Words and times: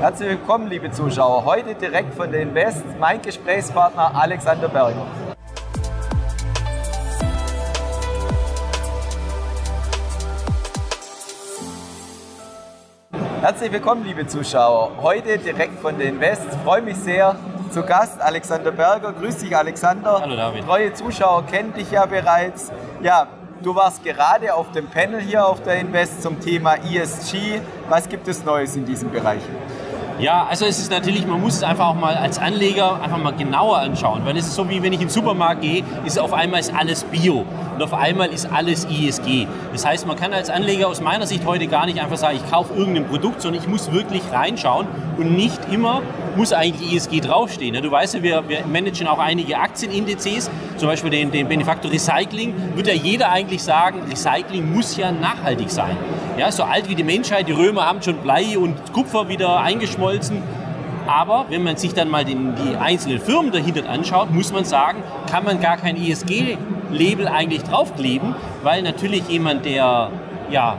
Herzlich 0.00 0.30
willkommen, 0.30 0.70
liebe 0.70 0.90
Zuschauer. 0.90 1.44
Heute 1.44 1.74
direkt 1.74 2.14
von 2.14 2.32
der 2.32 2.40
Invest, 2.40 2.82
mein 2.98 3.20
Gesprächspartner 3.20 4.14
Alexander 4.14 4.66
Berger. 4.66 5.06
Herzlich 13.42 13.70
willkommen, 13.70 14.06
liebe 14.06 14.26
Zuschauer. 14.26 14.92
Heute 15.02 15.36
direkt 15.36 15.78
von 15.80 15.98
der 15.98 16.08
Invest. 16.08 16.46
Ich 16.50 16.58
freue 16.60 16.80
mich 16.80 16.96
sehr. 16.96 17.36
Zu 17.70 17.82
Gast 17.82 18.22
Alexander 18.22 18.70
Berger. 18.70 19.12
Grüß 19.12 19.36
dich, 19.36 19.54
Alexander. 19.54 20.22
Hallo, 20.22 20.34
David. 20.34 20.64
Treue 20.64 20.94
Zuschauer 20.94 21.44
kennen 21.44 21.74
dich 21.74 21.90
ja 21.90 22.06
bereits. 22.06 22.72
Ja, 23.02 23.28
du 23.62 23.74
warst 23.74 24.02
gerade 24.02 24.54
auf 24.54 24.72
dem 24.72 24.86
Panel 24.86 25.20
hier 25.20 25.44
auf 25.46 25.62
der 25.62 25.74
Invest 25.74 26.22
zum 26.22 26.40
Thema 26.40 26.76
ESG. 26.76 27.60
Was 27.90 28.08
gibt 28.08 28.26
es 28.28 28.42
Neues 28.46 28.76
in 28.76 28.86
diesem 28.86 29.10
Bereich? 29.10 29.42
Ja, 30.20 30.46
also 30.50 30.66
es 30.66 30.78
ist 30.78 30.90
natürlich, 30.90 31.26
man 31.26 31.40
muss 31.40 31.54
es 31.54 31.62
einfach 31.62 31.88
auch 31.88 31.94
mal 31.94 32.14
als 32.14 32.38
Anleger 32.38 33.00
einfach 33.02 33.16
mal 33.16 33.32
genauer 33.32 33.78
anschauen, 33.78 34.20
weil 34.26 34.36
es 34.36 34.46
ist 34.46 34.54
so 34.54 34.68
wie 34.68 34.82
wenn 34.82 34.92
ich 34.92 35.00
in 35.00 35.06
den 35.06 35.12
Supermarkt 35.12 35.62
gehe, 35.62 35.82
ist 36.04 36.18
auf 36.18 36.34
einmal 36.34 36.60
ist 36.60 36.74
alles 36.74 37.04
Bio 37.04 37.46
und 37.74 37.82
auf 37.82 37.94
einmal 37.94 38.28
ist 38.28 38.52
alles 38.52 38.84
ISG. 38.84 39.46
Das 39.72 39.86
heißt, 39.86 40.06
man 40.06 40.16
kann 40.16 40.34
als 40.34 40.50
Anleger 40.50 40.88
aus 40.88 41.00
meiner 41.00 41.26
Sicht 41.26 41.46
heute 41.46 41.68
gar 41.68 41.86
nicht 41.86 42.02
einfach 42.02 42.18
sagen, 42.18 42.36
ich 42.36 42.50
kaufe 42.50 42.74
irgendein 42.74 43.06
Produkt, 43.06 43.40
sondern 43.40 43.62
ich 43.62 43.68
muss 43.68 43.92
wirklich 43.92 44.22
reinschauen 44.30 44.86
und 45.16 45.34
nicht 45.34 45.58
immer 45.72 46.02
muss 46.36 46.52
eigentlich 46.52 46.92
ISG 46.92 47.20
draufstehen. 47.20 47.80
Du 47.82 47.90
weißt 47.90 48.14
ja, 48.14 48.22
wir, 48.22 48.48
wir 48.48 48.66
managen 48.66 49.06
auch 49.06 49.18
einige 49.18 49.58
Aktienindizes, 49.58 50.50
zum 50.76 50.88
Beispiel 50.88 51.10
den, 51.10 51.30
den 51.30 51.48
Benefaktor 51.48 51.90
Recycling, 51.90 52.54
wird 52.74 52.86
ja 52.86 52.94
jeder 52.94 53.30
eigentlich 53.30 53.62
sagen, 53.62 54.02
Recycling 54.08 54.72
muss 54.72 54.96
ja 54.96 55.12
nachhaltig 55.12 55.70
sein. 55.70 55.96
Ja, 56.38 56.50
so 56.50 56.62
alt 56.62 56.88
wie 56.88 56.94
die 56.94 57.04
Menschheit, 57.04 57.48
die 57.48 57.52
Römer 57.52 57.86
haben 57.86 58.02
schon 58.02 58.16
Blei 58.18 58.58
und 58.58 58.92
Kupfer 58.92 59.28
wieder 59.28 59.60
eingeschmolzen. 59.60 60.42
Aber 61.06 61.46
wenn 61.48 61.62
man 61.64 61.76
sich 61.76 61.92
dann 61.92 62.08
mal 62.08 62.24
den, 62.24 62.54
die 62.54 62.76
einzelnen 62.76 63.20
Firmen 63.20 63.50
dahinter 63.50 63.88
anschaut, 63.88 64.30
muss 64.30 64.52
man 64.52 64.64
sagen, 64.64 65.02
kann 65.30 65.44
man 65.44 65.60
gar 65.60 65.76
kein 65.76 65.96
ESG-Label 65.96 67.26
eigentlich 67.26 67.62
draufkleben, 67.64 68.34
weil 68.62 68.82
natürlich 68.82 69.28
jemand, 69.28 69.64
der 69.64 70.10
ja, 70.50 70.76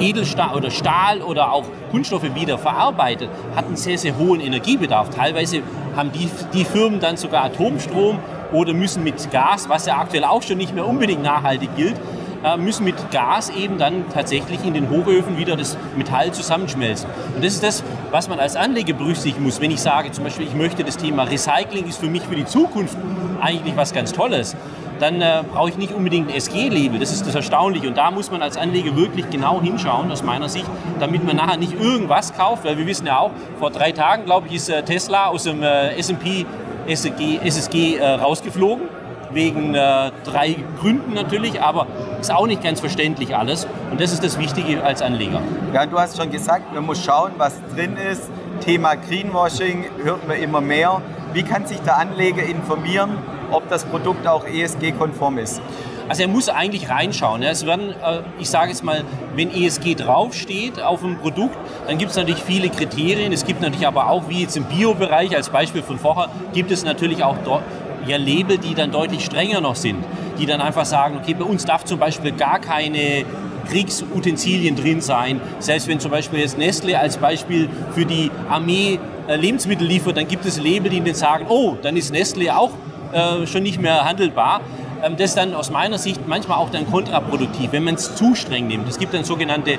Edelstahl 0.00 0.54
oder 0.54 0.70
Stahl 0.70 1.22
oder 1.22 1.52
auch 1.52 1.64
Kunststoffe 1.90 2.34
wieder 2.34 2.58
verarbeitet, 2.58 3.28
hat 3.54 3.66
einen 3.66 3.76
sehr, 3.76 3.98
sehr 3.98 4.16
hohen 4.18 4.40
Energiebedarf. 4.40 5.10
Teilweise 5.10 5.62
haben 5.96 6.12
die, 6.12 6.28
die 6.52 6.64
Firmen 6.64 7.00
dann 7.00 7.16
sogar 7.16 7.44
Atomstrom 7.44 8.18
oder 8.52 8.72
müssen 8.72 9.04
mit 9.04 9.30
Gas, 9.30 9.68
was 9.68 9.86
ja 9.86 9.98
aktuell 9.98 10.24
auch 10.24 10.42
schon 10.42 10.58
nicht 10.58 10.74
mehr 10.74 10.86
unbedingt 10.86 11.22
nachhaltig 11.22 11.74
gilt, 11.76 11.96
müssen 12.58 12.84
mit 12.84 13.10
Gas 13.10 13.50
eben 13.50 13.78
dann 13.78 14.04
tatsächlich 14.12 14.64
in 14.64 14.74
den 14.74 14.90
Hochöfen 14.90 15.38
wieder 15.38 15.56
das 15.56 15.78
Metall 15.96 16.32
zusammenschmelzen. 16.32 17.08
Und 17.34 17.44
das 17.44 17.54
ist 17.54 17.62
das, 17.62 17.84
was 18.10 18.28
man 18.28 18.38
als 18.38 18.56
Anleger 18.56 18.92
berücksichtigen 18.94 19.44
muss. 19.44 19.60
Wenn 19.60 19.70
ich 19.70 19.80
sage, 19.80 20.12
zum 20.12 20.24
Beispiel, 20.24 20.46
ich 20.46 20.54
möchte 20.54 20.84
das 20.84 20.96
Thema 20.96 21.24
Recycling 21.24 21.86
ist 21.86 21.98
für 21.98 22.08
mich 22.08 22.22
für 22.22 22.36
die 22.36 22.44
Zukunft 22.44 22.96
eigentlich 23.40 23.76
was 23.76 23.92
ganz 23.92 24.12
Tolles, 24.12 24.56
dann 25.00 25.20
äh, 25.20 25.42
brauche 25.52 25.70
ich 25.70 25.76
nicht 25.76 25.92
unbedingt 25.92 26.28
ein 26.28 26.34
SG-Label. 26.34 26.98
Das 26.98 27.12
ist 27.12 27.26
das 27.26 27.34
Erstaunliche. 27.34 27.88
Und 27.88 27.96
da 27.96 28.10
muss 28.10 28.30
man 28.30 28.42
als 28.42 28.56
Anleger 28.56 28.96
wirklich 28.96 29.28
genau 29.30 29.60
hinschauen, 29.60 30.10
aus 30.10 30.22
meiner 30.22 30.48
Sicht, 30.48 30.66
damit 31.00 31.24
man 31.24 31.36
nachher 31.36 31.56
nicht 31.56 31.78
irgendwas 31.80 32.34
kauft, 32.36 32.64
weil 32.64 32.78
wir 32.78 32.86
wissen 32.86 33.06
ja 33.06 33.18
auch, 33.18 33.32
vor 33.58 33.70
drei 33.70 33.92
Tagen, 33.92 34.24
glaube 34.24 34.48
ich, 34.48 34.54
ist 34.54 34.68
äh, 34.68 34.82
Tesla 34.82 35.26
aus 35.26 35.44
dem 35.44 35.62
äh, 35.62 35.96
S&P 35.96 36.46
SSG, 36.86 37.38
SSG 37.42 37.96
äh, 37.96 38.06
rausgeflogen 38.06 38.88
wegen 39.32 39.74
äh, 39.74 40.10
drei 40.24 40.56
Gründen 40.80 41.14
natürlich, 41.14 41.60
aber 41.60 41.86
ist 42.24 42.30
auch 42.30 42.46
nicht 42.46 42.62
ganz 42.62 42.80
verständlich 42.80 43.36
alles. 43.36 43.66
Und 43.90 44.00
das 44.00 44.12
ist 44.12 44.24
das 44.24 44.38
Wichtige 44.38 44.82
als 44.82 45.02
Anleger. 45.02 45.42
Ja, 45.72 45.84
du 45.84 45.98
hast 45.98 46.16
schon 46.16 46.30
gesagt, 46.30 46.72
man 46.72 46.84
muss 46.84 47.04
schauen, 47.04 47.32
was 47.36 47.54
drin 47.74 47.96
ist. 47.96 48.30
Thema 48.60 48.94
Greenwashing 48.94 49.84
hört 50.02 50.26
man 50.26 50.38
immer 50.38 50.60
mehr. 50.60 51.02
Wie 51.34 51.42
kann 51.42 51.66
sich 51.66 51.80
der 51.80 51.98
Anleger 51.98 52.42
informieren, 52.42 53.18
ob 53.50 53.68
das 53.68 53.84
Produkt 53.84 54.26
auch 54.26 54.46
ESG-konform 54.46 55.38
ist? 55.38 55.60
Also 56.08 56.22
er 56.22 56.28
muss 56.28 56.48
eigentlich 56.48 56.90
reinschauen. 56.90 57.42
Es 57.42 57.64
werden, 57.66 57.90
äh, 57.90 58.20
ich 58.38 58.48
sage 58.50 58.70
jetzt 58.70 58.84
mal, 58.84 59.04
wenn 59.36 59.50
ESG 59.50 59.94
draufsteht 59.94 60.80
auf 60.80 61.02
einem 61.02 61.18
Produkt, 61.18 61.56
dann 61.86 61.98
gibt 61.98 62.10
es 62.10 62.16
natürlich 62.16 62.42
viele 62.42 62.68
Kriterien. 62.68 63.32
Es 63.32 63.44
gibt 63.44 63.62
natürlich 63.62 63.86
aber 63.86 64.10
auch, 64.10 64.28
wie 64.28 64.42
jetzt 64.42 64.56
im 64.56 64.64
Bio-Bereich 64.64 65.34
als 65.34 65.48
Beispiel 65.48 65.82
von 65.82 65.98
vorher, 65.98 66.28
gibt 66.52 66.70
es 66.70 66.84
natürlich 66.84 67.24
auch 67.24 67.36
ja, 68.06 68.16
Label, 68.16 68.58
die 68.58 68.74
dann 68.74 68.90
deutlich 68.90 69.24
strenger 69.24 69.60
noch 69.60 69.76
sind, 69.76 70.04
die 70.38 70.46
dann 70.46 70.60
einfach 70.60 70.84
sagen, 70.84 71.18
okay, 71.20 71.34
bei 71.34 71.44
uns 71.44 71.64
darf 71.64 71.84
zum 71.84 71.98
Beispiel 71.98 72.32
gar 72.32 72.58
keine 72.58 73.24
Kriegsutensilien 73.70 74.76
drin 74.76 75.00
sein. 75.00 75.40
Selbst 75.58 75.88
wenn 75.88 76.00
zum 76.00 76.10
Beispiel 76.10 76.40
jetzt 76.40 76.58
Nestle 76.58 76.98
als 76.98 77.16
Beispiel 77.16 77.68
für 77.94 78.04
die 78.04 78.30
Armee 78.48 78.98
äh, 79.26 79.36
Lebensmittel 79.36 79.86
liefert, 79.86 80.16
dann 80.16 80.28
gibt 80.28 80.44
es 80.44 80.60
Label, 80.60 80.90
die 80.90 81.02
dann 81.02 81.14
sagen, 81.14 81.46
oh, 81.48 81.76
dann 81.80 81.96
ist 81.96 82.12
Nestle 82.12 82.56
auch 82.56 82.70
äh, 83.12 83.46
schon 83.46 83.62
nicht 83.62 83.80
mehr 83.80 84.04
handelbar. 84.04 84.60
Ähm, 85.02 85.16
das 85.16 85.30
ist 85.30 85.36
dann 85.36 85.54
aus 85.54 85.70
meiner 85.70 85.98
Sicht 85.98 86.26
manchmal 86.26 86.58
auch 86.58 86.70
dann 86.70 86.90
kontraproduktiv, 86.90 87.72
wenn 87.72 87.84
man 87.84 87.94
es 87.94 88.14
zu 88.16 88.34
streng 88.34 88.66
nimmt. 88.66 88.88
Es 88.88 88.98
gibt 88.98 89.14
dann 89.14 89.24
sogenannte 89.24 89.78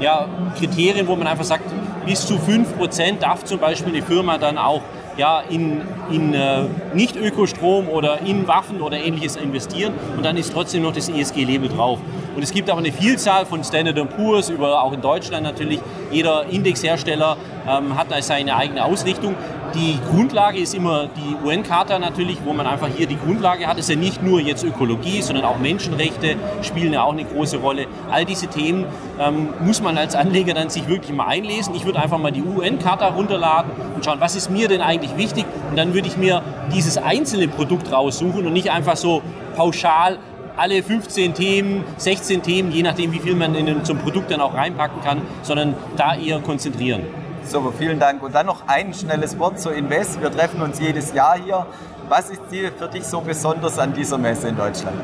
ja, 0.00 0.28
Kriterien, 0.58 1.06
wo 1.06 1.16
man 1.16 1.26
einfach 1.26 1.44
sagt, 1.44 1.64
bis 2.04 2.26
zu 2.26 2.34
5% 2.34 3.18
darf 3.18 3.44
zum 3.44 3.58
Beispiel 3.58 3.94
eine 3.94 4.02
Firma 4.02 4.38
dann 4.38 4.58
auch 4.58 4.82
ja, 5.16 5.40
in, 5.40 5.80
in 6.10 6.34
äh, 6.34 6.64
Nicht-Ökostrom 6.96 7.88
oder 7.88 8.20
in 8.22 8.48
Waffen 8.48 8.80
oder 8.80 8.98
ähnliches 8.98 9.36
investieren 9.36 9.94
und 10.16 10.24
dann 10.24 10.36
ist 10.36 10.52
trotzdem 10.52 10.82
noch 10.82 10.92
das 10.92 11.08
ESG-Label 11.08 11.68
drauf. 11.68 12.00
Und 12.34 12.42
es 12.42 12.52
gibt 12.52 12.68
aber 12.68 12.80
eine 12.80 12.92
Vielzahl 12.92 13.46
von 13.46 13.64
Standard 13.64 13.96
Poor's, 14.16 14.50
über, 14.50 14.82
auch 14.82 14.92
in 14.92 15.00
Deutschland 15.00 15.44
natürlich. 15.44 15.80
Jeder 16.10 16.46
Indexhersteller 16.50 17.36
ähm, 17.66 17.96
hat 17.96 18.10
da 18.10 18.20
seine 18.20 18.56
eigene 18.56 18.84
Ausrichtung. 18.84 19.34
Die 19.74 19.98
Grundlage 20.10 20.58
ist 20.58 20.74
immer 20.74 21.08
die 21.08 21.46
UN-Charta 21.46 21.98
natürlich, 21.98 22.38
wo 22.44 22.52
man 22.52 22.66
einfach 22.66 22.88
hier 22.88 23.06
die 23.06 23.18
Grundlage 23.18 23.66
hat. 23.66 23.78
Es 23.78 23.88
ist 23.88 23.94
ja 23.94 24.00
nicht 24.00 24.22
nur 24.22 24.40
jetzt 24.40 24.64
Ökologie, 24.64 25.20
sondern 25.20 25.44
auch 25.44 25.58
Menschenrechte 25.58 26.36
spielen 26.62 26.92
ja 26.92 27.02
auch 27.02 27.12
eine 27.12 27.24
große 27.24 27.58
Rolle. 27.58 27.86
All 28.10 28.24
diese 28.24 28.46
Themen 28.46 28.86
ähm, 29.20 29.48
muss 29.60 29.82
man 29.82 29.98
als 29.98 30.14
Anleger 30.14 30.54
dann 30.54 30.70
sich 30.70 30.88
wirklich 30.88 31.14
mal 31.14 31.26
einlesen. 31.26 31.74
Ich 31.74 31.84
würde 31.84 32.00
einfach 32.00 32.18
mal 32.18 32.32
die 32.32 32.42
UN-Charta 32.42 33.08
runterladen 33.08 33.70
und 33.94 34.04
schauen, 34.04 34.20
was 34.20 34.36
ist 34.36 34.50
mir 34.50 34.68
denn 34.68 34.80
eigentlich 34.80 35.16
wichtig? 35.16 35.44
Und 35.68 35.76
dann 35.76 35.92
würde 35.92 36.08
ich 36.08 36.16
mir 36.16 36.42
dieses 36.86 36.98
einzelne 36.98 37.48
Produkt 37.48 37.92
raussuchen 37.92 38.46
und 38.46 38.52
nicht 38.52 38.70
einfach 38.70 38.96
so 38.96 39.20
pauschal 39.56 40.18
alle 40.56 40.82
15 40.82 41.34
Themen, 41.34 41.84
16 41.98 42.42
Themen, 42.42 42.70
je 42.70 42.82
nachdem, 42.82 43.12
wie 43.12 43.18
viel 43.18 43.34
man 43.34 43.54
in 43.54 43.84
zum 43.84 43.98
Produkt 43.98 44.30
dann 44.30 44.40
auch 44.40 44.54
reinpacken 44.54 45.02
kann, 45.02 45.20
sondern 45.42 45.74
da 45.96 46.14
eher 46.14 46.38
konzentrieren. 46.40 47.02
Super, 47.44 47.72
vielen 47.76 47.98
Dank. 47.98 48.22
Und 48.22 48.34
dann 48.34 48.46
noch 48.46 48.66
ein 48.66 48.94
schnelles 48.94 49.38
Wort 49.38 49.60
zu 49.60 49.70
Invest. 49.70 50.20
Wir 50.20 50.30
treffen 50.30 50.62
uns 50.62 50.80
jedes 50.80 51.12
Jahr 51.12 51.38
hier. 51.38 51.66
Was 52.08 52.30
ist 52.30 52.40
für 52.48 52.88
dich 52.88 53.04
so 53.04 53.20
besonders 53.20 53.78
an 53.78 53.92
dieser 53.92 54.16
Messe 54.16 54.48
in 54.48 54.56
Deutschland? 54.56 54.96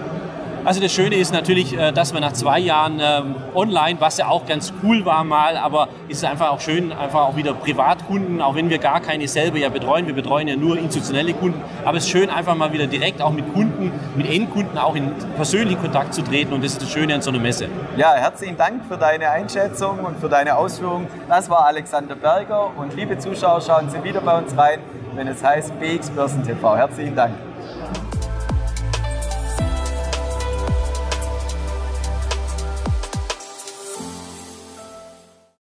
Also 0.65 0.81
das 0.81 0.93
Schöne 0.93 1.17
ist 1.17 1.33
natürlich, 1.33 1.77
äh, 1.77 1.91
dass 1.91 2.15
wir 2.15 2.21
nach 2.21 2.35
zwei 2.35 2.61
Jahren 2.61 3.01
ähm, 3.01 3.35
online, 3.53 4.01
was 4.01 4.19
ja 4.19 4.29
auch 4.29 4.47
ganz 4.47 4.73
cool 4.85 5.05
war 5.05 5.25
mal, 5.25 5.57
aber 5.57 5.89
ist 6.07 6.25
einfach 6.25 6.51
auch 6.51 6.61
schön, 6.61 6.93
einfach 6.93 7.23
auch 7.23 7.35
wieder 7.35 7.53
Privatkunden, 7.53 8.41
auch 8.41 8.55
wenn 8.55 8.71
wir 8.71 8.79
gar 8.79 9.01
keine 9.01 9.27
selber 9.27 9.59
ja 9.59 9.71
betreuen, 9.71 10.07
wir 10.07 10.15
betreuen 10.15 10.47
ja 10.47 10.55
nur 10.55 10.79
institutionelle 10.79 11.35
Kunden, 11.35 11.61
aber 11.85 11.97
es 11.99 12.05
ist 12.05 12.11
schön, 12.11 12.31
einfach 12.31 12.55
mal 12.55 12.73
wieder 12.73 12.87
direkt 12.87 13.21
auch 13.21 13.33
mit 13.33 13.53
Kunden, 13.53 13.91
mit 14.15 14.31
Endkunden 14.31 14.79
auch 14.79 14.95
in 14.95 15.13
persönlichen 15.35 15.81
Kontakt 15.81 16.15
zu 16.15 16.23
treten 16.23 16.53
und 16.53 16.63
das 16.63 16.75
ist 16.75 16.83
das 16.83 16.93
Schöne 16.93 17.15
an 17.15 17.23
so 17.23 17.31
einer 17.31 17.41
Messe. 17.41 17.67
Ja, 17.97 18.15
herzlichen 18.15 18.57
Dank 18.57 18.85
für 18.87 18.97
deine 18.97 19.31
Einschätzung 19.31 19.99
und 19.99 20.19
für 20.21 20.29
deine 20.29 20.57
Ausführungen. 20.57 21.09
Das 21.29 21.51
war 21.51 21.67
Alexander 21.67 22.15
Berger 22.15 22.71
und 22.77 22.95
liebe 22.95 23.19
Zuschauer, 23.19 23.61
schauen 23.63 23.91
Sie 23.91 24.03
wieder 24.05 24.21
bei 24.21 24.39
uns 24.39 24.57
rein, 24.57 24.79
wenn 25.17 25.27
es 25.27 25.43
heißt 25.43 25.73
BX 25.81 26.11
Börsen 26.11 26.45
TV. 26.45 26.77
Herzlichen 26.77 27.17
Dank. 27.17 27.35